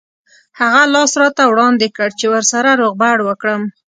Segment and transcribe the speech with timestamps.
[0.59, 3.61] هغه لاس راته وړاندې کړ چې ورسره روغبړ وکړم.